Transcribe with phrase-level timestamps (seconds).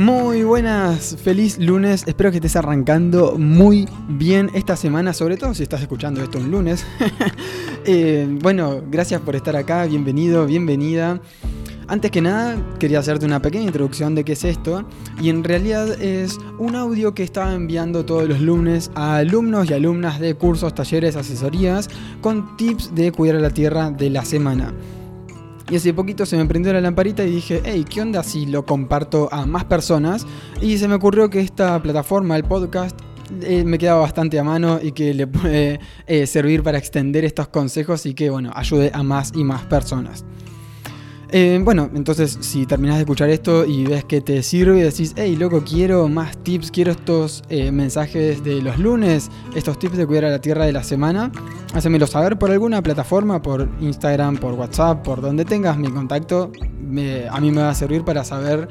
[0.00, 2.04] Muy buenas, feliz lunes.
[2.06, 6.50] Espero que estés arrancando muy bien esta semana, sobre todo si estás escuchando esto un
[6.50, 6.86] lunes.
[7.86, 11.18] Eh, bueno, gracias por estar acá, bienvenido, bienvenida.
[11.88, 14.84] Antes que nada, quería hacerte una pequeña introducción de qué es esto.
[15.20, 19.72] Y en realidad es un audio que estaba enviando todos los lunes a alumnos y
[19.72, 21.88] alumnas de cursos, talleres, asesorías,
[22.20, 24.74] con tips de cuidar la tierra de la semana.
[25.70, 28.66] Y hace poquito se me prendió la lamparita y dije, hey, ¿qué onda si lo
[28.66, 30.26] comparto a más personas?
[30.60, 32.98] Y se me ocurrió que esta plataforma, el podcast,
[33.42, 37.46] eh, me quedaba bastante a mano y que le puede eh, servir para extender estos
[37.48, 40.24] consejos y que, bueno, ayude a más y más personas.
[41.32, 45.14] Eh, bueno, entonces si terminas de escuchar esto y ves que te sirve y decís,
[45.16, 50.06] hey, loco, quiero más tips, quiero estos eh, mensajes de los lunes, estos tips de
[50.08, 51.30] cuidar a la tierra de la semana,
[51.72, 56.50] hacémelo saber por alguna plataforma, por Instagram, por WhatsApp, por donde tengas mi contacto,
[57.30, 58.68] a mí me va a servir para saber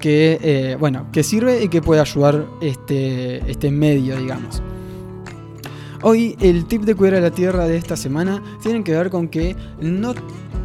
[0.00, 4.60] que, eh, bueno, que sirve y que puede ayudar este, este medio, digamos.
[6.02, 9.28] Hoy el tip de cuidar a la tierra de esta semana tiene que ver con
[9.28, 10.14] que no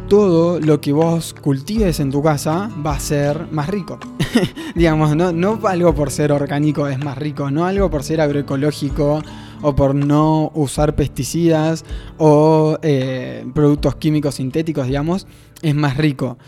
[0.08, 3.98] todo lo que vos cultives en tu casa va a ser más rico.
[4.74, 9.22] Digamos, no, no algo por ser orgánico es más rico, no algo por ser agroecológico
[9.62, 11.84] o por no usar pesticidas
[12.18, 15.26] o eh, productos químicos sintéticos, digamos,
[15.62, 16.38] es más rico.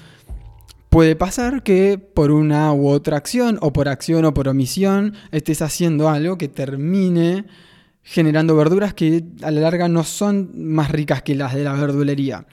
[0.88, 5.62] Puede pasar que por una u otra acción, o por acción o por omisión, estés
[5.62, 7.44] haciendo algo que termine
[8.02, 12.46] generando verduras que a la larga no son más ricas que las de la verdulería.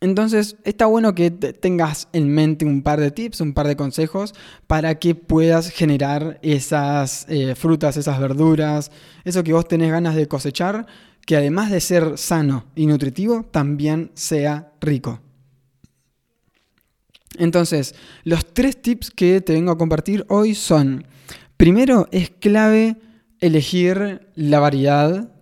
[0.00, 4.32] Entonces, está bueno que tengas en mente un par de tips, un par de consejos
[4.68, 8.92] para que puedas generar esas eh, frutas, esas verduras,
[9.24, 10.86] eso que vos tenés ganas de cosechar,
[11.26, 15.20] que además de ser sano y nutritivo, también sea rico.
[17.36, 21.06] Entonces, los tres tips que te vengo a compartir hoy son,
[21.56, 22.96] primero, es clave
[23.40, 25.32] elegir la variedad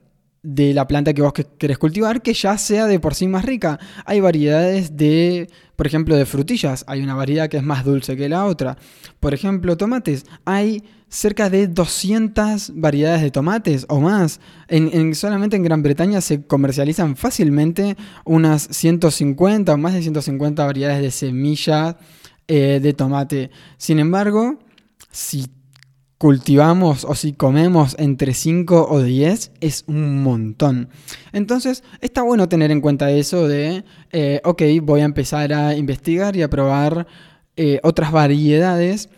[0.47, 3.81] de la planta que vos querés cultivar que ya sea de por sí más rica.
[4.05, 6.85] Hay variedades de, por ejemplo, de frutillas.
[6.87, 8.79] Hay una variedad que es más dulce que la otra.
[9.19, 10.25] Por ejemplo, tomates.
[10.45, 14.39] Hay cerca de 200 variedades de tomates o más.
[14.69, 21.03] En, solamente en Gran Bretaña se comercializan fácilmente unas 150 o más de 150 variedades
[21.03, 21.97] de semilla
[22.47, 23.51] eh, de tomate.
[23.79, 24.61] Sin embargo,
[25.11, 25.47] si
[26.19, 30.89] cultivamos o si comemos entre 5 o 10 es un montón.
[31.33, 36.37] Entonces está bueno tener en cuenta eso de, eh, ok, voy a empezar a investigar
[36.37, 37.07] y a probar
[37.57, 39.11] eh, otras variedades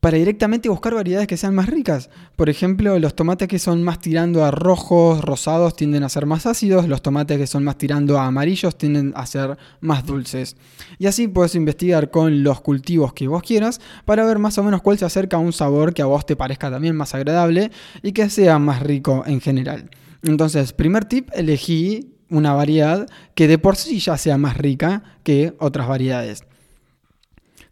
[0.00, 2.08] para directamente buscar variedades que sean más ricas.
[2.36, 6.46] Por ejemplo, los tomates que son más tirando a rojos, rosados, tienden a ser más
[6.46, 10.56] ácidos, los tomates que son más tirando a amarillos tienden a ser más dulces.
[10.98, 14.82] Y así puedes investigar con los cultivos que vos quieras para ver más o menos
[14.82, 17.72] cuál se acerca a un sabor que a vos te parezca también más agradable
[18.02, 19.90] y que sea más rico en general.
[20.22, 25.54] Entonces, primer tip, elegí una variedad que de por sí ya sea más rica que
[25.58, 26.44] otras variedades.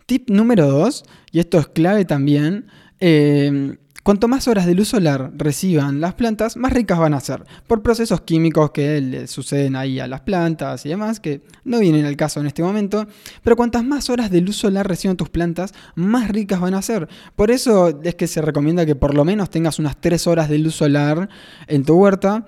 [0.06, 2.68] Tip número 2, y esto es clave también,
[3.00, 7.42] eh, cuanto más horas de luz solar reciban las plantas, más ricas van a ser,
[7.66, 12.04] por procesos químicos que le suceden ahí a las plantas y demás, que no vienen
[12.04, 13.08] al caso en este momento,
[13.42, 17.08] pero cuantas más horas de luz solar reciban tus plantas, más ricas van a ser.
[17.34, 20.58] Por eso es que se recomienda que por lo menos tengas unas 3 horas de
[20.58, 21.28] luz solar
[21.66, 22.46] en tu huerta,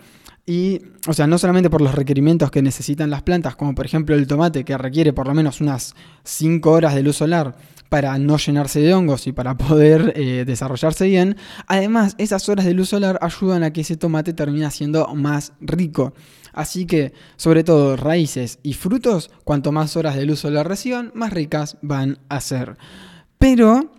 [0.49, 4.15] y, o sea, no solamente por los requerimientos que necesitan las plantas, como por ejemplo
[4.15, 5.95] el tomate, que requiere por lo menos unas
[6.25, 7.55] 5 horas de luz solar
[7.91, 11.37] para no llenarse de hongos y para poder eh, desarrollarse bien.
[11.67, 16.15] Además, esas horas de luz solar ayudan a que ese tomate termine siendo más rico.
[16.55, 21.31] Así que, sobre todo, raíces y frutos, cuanto más horas de luz solar reciban, más
[21.31, 22.79] ricas van a ser.
[23.37, 23.93] Pero,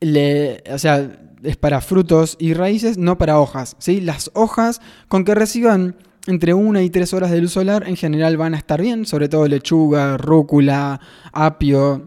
[0.00, 1.08] le, o sea,
[1.42, 3.76] es para frutos y raíces, no para hojas.
[3.78, 4.00] ¿sí?
[4.00, 5.96] Las hojas con que reciban
[6.26, 9.28] entre 1 y 3 horas de luz solar en general van a estar bien, sobre
[9.28, 11.00] todo lechuga, rúcula,
[11.32, 12.06] apio,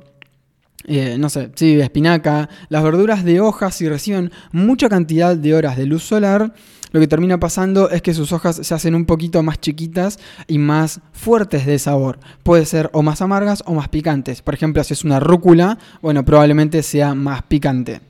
[0.85, 2.49] eh, no sé, sí, espinaca.
[2.69, 6.53] Las verduras de hojas si reciben mucha cantidad de horas de luz solar,
[6.91, 10.57] lo que termina pasando es que sus hojas se hacen un poquito más chiquitas y
[10.57, 12.19] más fuertes de sabor.
[12.43, 14.41] Puede ser o más amargas o más picantes.
[14.41, 18.01] Por ejemplo, si es una rúcula, bueno, probablemente sea más picante.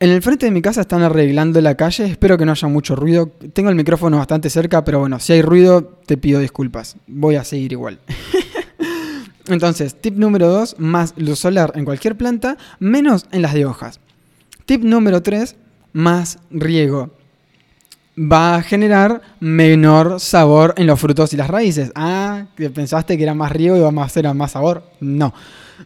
[0.00, 2.94] En el frente de mi casa están arreglando la calle, espero que no haya mucho
[2.94, 3.32] ruido.
[3.52, 6.96] Tengo el micrófono bastante cerca, pero bueno, si hay ruido, te pido disculpas.
[7.08, 7.98] Voy a seguir igual.
[9.48, 13.98] Entonces, tip número 2, más luz solar en cualquier planta, menos en las de hojas.
[14.66, 15.56] Tip número 3,
[15.94, 17.10] más riego.
[18.16, 21.90] Va a generar menor sabor en los frutos y las raíces.
[21.96, 24.84] Ah, pensaste que era más riego y va a hacer más sabor.
[25.00, 25.34] No.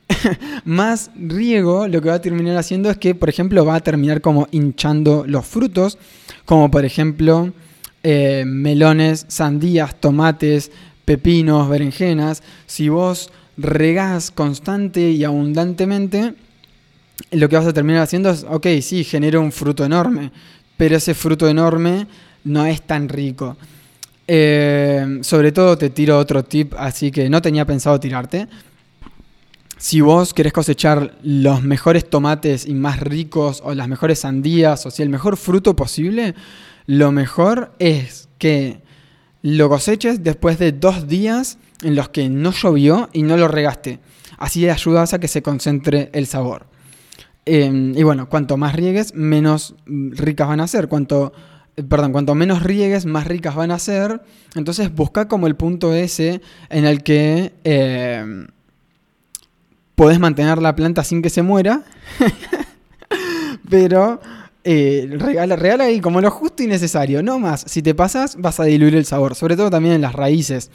[0.64, 4.20] más riego lo que va a terminar haciendo es que, por ejemplo, va a terminar
[4.20, 5.98] como hinchando los frutos,
[6.44, 7.52] como por ejemplo
[8.02, 10.70] eh, melones, sandías, tomates,
[11.04, 12.42] pepinos, berenjenas.
[12.66, 16.34] Si vos regás constante y abundantemente,
[17.30, 20.30] lo que vas a terminar haciendo es, ok, sí, genera un fruto enorme,
[20.76, 22.06] pero ese fruto enorme
[22.44, 23.56] no es tan rico.
[24.26, 28.48] Eh, sobre todo te tiro otro tip, así que no tenía pensado tirarte.
[29.82, 34.92] Si vos querés cosechar los mejores tomates y más ricos, o las mejores sandías, o
[34.92, 36.36] si el mejor fruto posible,
[36.86, 38.80] lo mejor es que
[39.42, 43.98] lo coseches después de dos días en los que no llovió y no lo regaste.
[44.38, 46.66] Así ayudas a que se concentre el sabor.
[47.44, 50.86] Em, y bueno, cuanto más riegues, menos ricas van a ser.
[50.86, 51.32] Cuanto
[51.76, 54.22] eh, perdón, cuanto menos riegues, más ricas van a ser.
[54.54, 56.40] Entonces busca como el punto ese
[56.70, 58.46] en el que eh,
[59.94, 61.82] podés mantener la planta sin que se muera.
[63.70, 64.20] Pero
[64.64, 67.64] eh, regala, regala ahí como lo justo y necesario, no más.
[67.66, 70.70] Si te pasas, vas a diluir el sabor, sobre todo también en las raíces.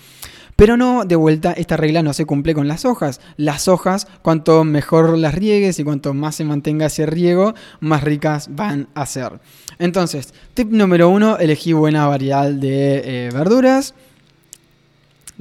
[0.57, 3.21] Pero no, de vuelta, esta regla no se cumple con las hojas.
[3.37, 8.49] Las hojas, cuanto mejor las riegues y cuanto más se mantenga ese riego, más ricas
[8.55, 9.39] van a ser.
[9.77, 13.93] Entonces, tip número uno, elegí buena variedad de eh, verduras,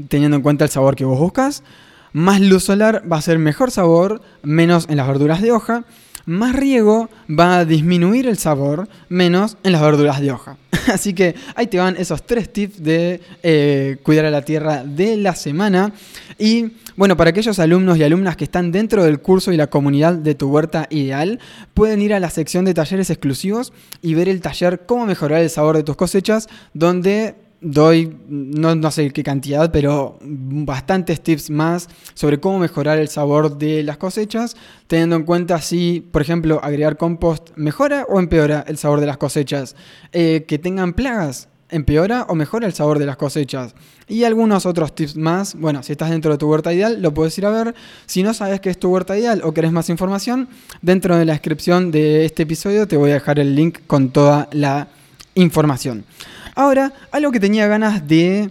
[0.09, 1.63] teniendo en cuenta el sabor que vos buscas.
[2.17, 5.85] Más luz solar va a ser mejor sabor, menos en las verduras de hoja
[6.27, 10.57] más riego va a disminuir el sabor, menos en las verduras de hoja.
[10.93, 15.17] Así que ahí te van esos tres tips de eh, cuidar a la tierra de
[15.17, 15.93] la semana.
[16.39, 20.15] Y bueno, para aquellos alumnos y alumnas que están dentro del curso y la comunidad
[20.15, 21.39] de tu huerta ideal,
[21.75, 23.73] pueden ir a la sección de talleres exclusivos
[24.03, 29.11] y ver el taller Cómo mejorar el sabor de tus cosechas, donde doy, no, sé
[29.13, 34.57] qué cantidad, pero bastantes tips más sobre cómo mejorar el sabor de las cosechas,
[34.87, 39.17] teniendo en cuenta si, por ejemplo, agregar compost mejora o empeora el sabor de las
[39.17, 39.77] cosechas,
[40.13, 41.49] eh, que tengan plagas.
[41.69, 43.75] ¿Empeora o mejora el sabor de las cosechas?
[44.07, 45.57] Y algunos otros tips más.
[45.57, 47.75] Bueno, si estás dentro de tu huerta ideal, lo puedes ir a ver.
[48.07, 50.49] Si no sabes qué es tu huerta ideal o querés más información,
[50.81, 54.49] dentro de la descripción de este episodio te voy a dejar el link con toda
[54.53, 54.87] la
[55.35, 56.05] información.
[56.57, 58.51] Ahora, algo que tenía ganas de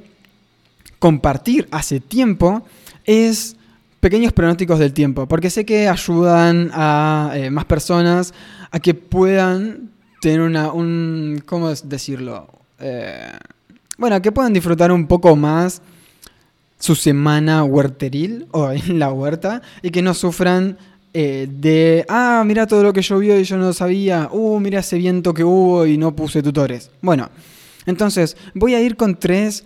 [0.99, 2.61] compartir hace tiempo
[3.03, 3.55] es
[3.99, 8.31] pequeños pronósticos del tiempo, porque sé que ayudan a eh, más personas
[8.69, 9.89] a que puedan
[10.21, 12.47] tener una, un, ¿cómo decirlo?
[12.79, 13.31] Eh,
[13.97, 15.81] bueno, que puedan disfrutar un poco más
[16.77, 20.77] su semana huerteril o en la huerta y que no sufran
[21.11, 24.99] eh, de, ah, mira todo lo que llovió y yo no sabía, uh, mira ese
[24.99, 26.91] viento que hubo y no puse tutores.
[27.01, 27.31] Bueno,
[27.85, 29.63] entonces, voy a ir con tres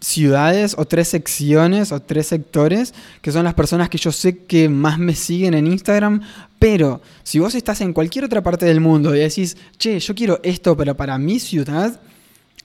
[0.00, 4.68] ciudades o tres secciones o tres sectores que son las personas que yo sé que
[4.68, 6.22] más me siguen en Instagram.
[6.58, 10.40] Pero si vos estás en cualquier otra parte del mundo y decís, che, yo quiero
[10.42, 12.00] esto, pero para mi ciudad,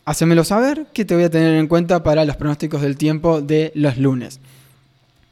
[0.06, 3.72] hacémelo saber que te voy a tener en cuenta para los pronósticos del tiempo de
[3.76, 4.40] los lunes.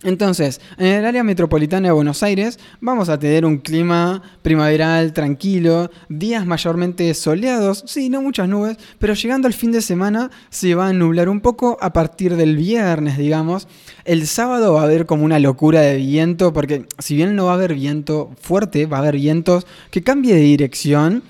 [0.03, 5.89] Entonces, en el área metropolitana de Buenos Aires vamos a tener un clima primaveral tranquilo,
[6.09, 10.87] días mayormente soleados, sí, no muchas nubes, pero llegando al fin de semana se va
[10.87, 13.67] a nublar un poco a partir del viernes, digamos.
[14.03, 17.51] El sábado va a haber como una locura de viento, porque si bien no va
[17.51, 21.23] a haber viento fuerte, va a haber vientos que cambie de dirección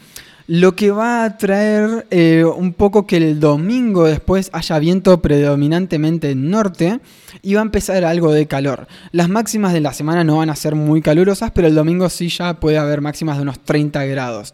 [0.47, 6.31] lo que va a traer eh, un poco que el domingo después haya viento predominantemente
[6.31, 6.99] en norte
[7.41, 8.87] y va a empezar algo de calor.
[9.11, 12.29] Las máximas de la semana no van a ser muy calurosas, pero el domingo sí
[12.29, 14.53] ya puede haber máximas de unos 30 grados.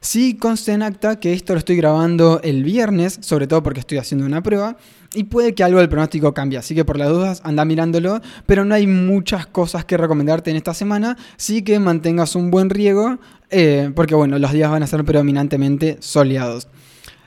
[0.00, 3.98] Sí conste en acta que esto lo estoy grabando el viernes, sobre todo porque estoy
[3.98, 4.76] haciendo una prueba,
[5.14, 8.64] y puede que algo del pronóstico cambie, así que por las dudas anda mirándolo, pero
[8.64, 13.18] no hay muchas cosas que recomendarte en esta semana, sí que mantengas un buen riego,
[13.50, 16.68] eh, porque bueno, los días van a ser predominantemente soleados.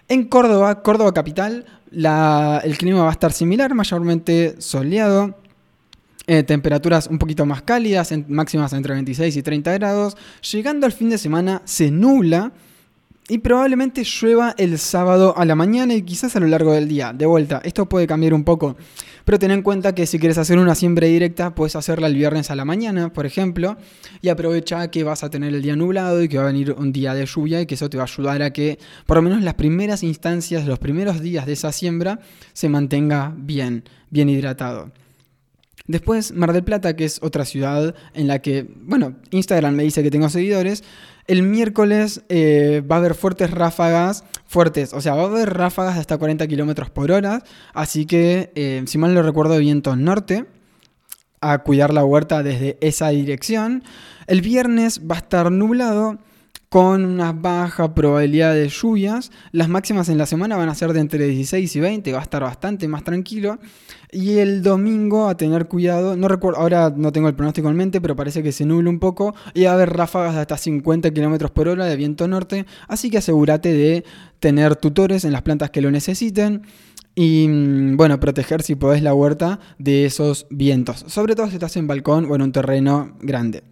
[0.08, 5.36] En Córdoba, Córdoba capital, el clima va a estar similar, mayormente soleado.
[6.28, 10.16] Eh, temperaturas un poquito más cálidas, máximas entre 26 y 30 grados.
[10.52, 12.52] Llegando al fin de semana se nubla
[13.30, 17.14] y probablemente llueva el sábado a la mañana y quizás a lo largo del día.
[17.14, 18.76] De vuelta, esto puede cambiar un poco.
[19.24, 22.50] Pero ten en cuenta que si quieres hacer una siembra directa, puedes hacerla el viernes
[22.50, 23.78] a la mañana, por ejemplo.
[24.22, 26.92] Y aprovecha que vas a tener el día nublado y que va a venir un
[26.92, 29.44] día de lluvia y que eso te va a ayudar a que, por lo menos
[29.44, 32.20] las primeras instancias, los primeros días de esa siembra,
[32.54, 34.92] se mantenga bien, bien hidratado.
[35.90, 40.04] Después, Mar del Plata, que es otra ciudad en la que, bueno, Instagram me dice
[40.04, 40.84] que tengo seguidores.
[41.26, 45.96] El miércoles eh, va a haber fuertes ráfagas, fuertes, o sea, va a haber ráfagas
[45.96, 47.44] de hasta 40 kilómetros por hora.
[47.74, 50.46] Así que, eh, si mal no recuerdo, viento norte.
[51.42, 53.84] a cuidar la huerta desde esa dirección.
[54.28, 56.20] El viernes va a estar nublado
[56.70, 59.32] con una baja probabilidad de lluvias.
[59.52, 62.22] Las máximas en la semana van a ser de entre 16 y 20, va a
[62.22, 63.60] estar bastante más tranquilo.
[64.12, 68.02] Y el domingo a tener cuidado, no recuerdo, ahora no tengo el pronóstico en mente,
[68.02, 71.12] pero parece que se nubla un poco y va a haber ráfagas de hasta 50
[71.12, 74.04] km por hora de viento norte, así que asegúrate de
[74.40, 76.64] tener tutores en las plantas que lo necesiten.
[77.16, 81.04] Y mm, bueno, proteger si podés la huerta de esos vientos.
[81.08, 83.64] Sobre todo si estás en balcón o en un terreno grande.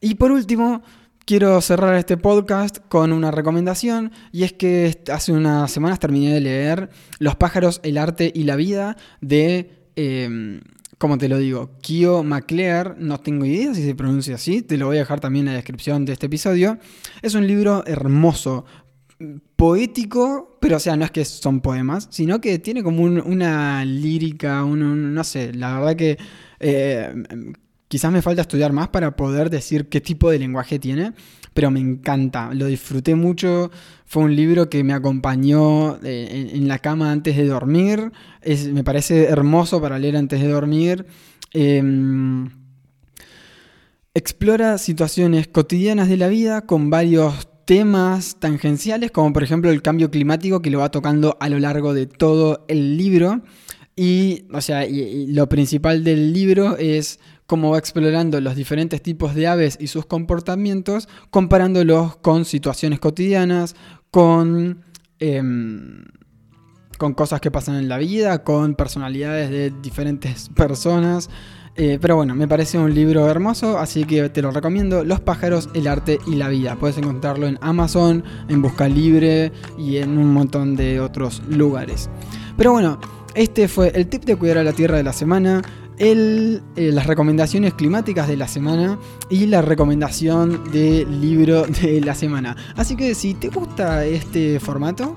[0.00, 0.82] Y por último,
[1.26, 6.40] Quiero cerrar este podcast con una recomendación y es que hace unas semanas terminé de
[6.40, 10.60] leer Los pájaros, el arte y la vida de, eh,
[10.98, 11.72] ¿cómo te lo digo?
[11.82, 15.48] Kio MacLear, no tengo idea si se pronuncia así, te lo voy a dejar también
[15.48, 16.78] en la descripción de este episodio.
[17.22, 18.64] Es un libro hermoso,
[19.56, 24.62] poético, pero o sea, no es que son poemas, sino que tiene como una lírica,
[24.62, 26.18] un, no sé, la verdad que...
[26.60, 27.12] Eh,
[27.88, 31.12] Quizás me falta estudiar más para poder decir qué tipo de lenguaje tiene,
[31.54, 33.70] pero me encanta, lo disfruté mucho,
[34.04, 38.10] fue un libro que me acompañó eh, en, la cama antes de dormir,
[38.72, 41.06] me parece hermoso para leer antes de dormir.
[41.52, 42.50] Em,
[44.14, 50.10] explora situaciones cotidianas de la vida con varios temas tangenciales, como por ejemplo el cambio
[50.10, 53.42] climático que lo va tocando a lo largo de todo el libro.
[53.94, 59.34] Y, o sea, y lo principal del libro es cómo va explorando los diferentes tipos
[59.34, 63.76] de aves y sus comportamientos, comparándolos con situaciones cotidianas,
[64.10, 64.82] con,
[65.18, 66.04] em,
[66.98, 71.30] con cosas que pasan en la vida, con personalidades de diferentes personas.
[71.78, 75.04] Eh, pero bueno, me parece un libro hermoso, así que te lo recomiendo.
[75.04, 76.76] Los pájaros, el arte y la vida.
[76.76, 82.08] Puedes encontrarlo en Amazon, en Busca Libre y en un montón de otros lugares.
[82.56, 82.98] Pero bueno,
[83.34, 85.60] este fue el tip de cuidar a la tierra de la semana
[85.98, 88.98] el, eh, las recomendaciones climáticas de la semana
[89.30, 92.56] y la recomendación del libro de la semana.
[92.76, 95.16] Así que si te gusta este formato,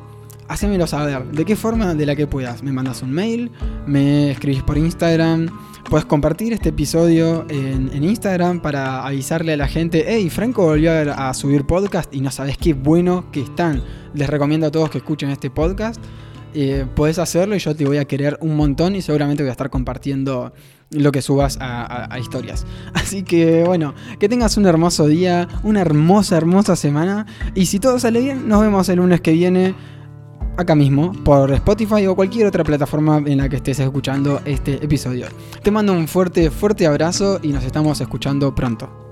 [0.49, 1.25] hacémelo saber.
[1.25, 1.95] ¿De qué forma?
[1.95, 2.63] De la que puedas.
[2.63, 3.51] Me mandas un mail,
[3.85, 5.47] me escribís por Instagram.
[5.89, 11.33] Puedes compartir este episodio en, Instagram para avisarle a la gente, hey, Franco volvió a
[11.33, 13.81] subir podcast y no sabes qué bueno que están.
[14.13, 15.99] Les recomiendo a todos que escuchen este podcast.
[16.53, 19.51] Eh, puedes hacerlo y yo te voy a querer un montón y seguramente voy a
[19.51, 20.53] estar compartiendo
[20.91, 22.65] lo que subas a, historias.
[22.93, 27.25] Así que bueno, que tengas un hermoso día, una hermosa, hermosa semana.
[27.55, 29.75] Y si todo sale bien, nos vemos el lunes que viene
[30.57, 35.27] acá mismo por Spotify o cualquier otra plataforma en la que estés escuchando este episodio.
[35.63, 39.08] Te mando un fuerte, fuerte abrazo y nos estamos escuchando pronto.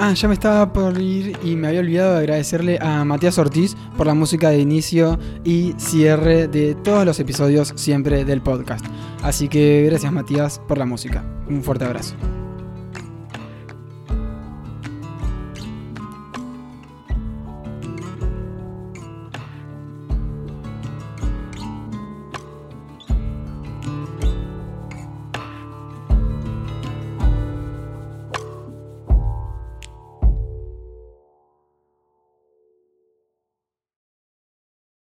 [0.00, 3.76] Ah, ya me estaba por ir y me había olvidado de agradecerle a Matías Ortiz
[3.96, 8.86] por la música de inicio y cierre de todos los episodios siempre del podcast.
[9.24, 11.24] Así que gracias Matías por la música.
[11.48, 12.14] Un fuerte abrazo.